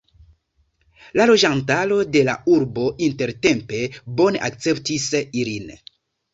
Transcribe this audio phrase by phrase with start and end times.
[1.21, 3.85] La loĝantaro de la urbo intertempe
[4.23, 5.09] bone akceptis
[5.45, 5.73] ilin.